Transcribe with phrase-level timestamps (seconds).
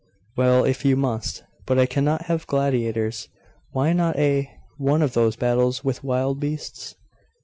[0.35, 3.29] 'Well, if you must but I cannot have gladiators.
[3.69, 6.95] Why not a one of those battles with wild beasts?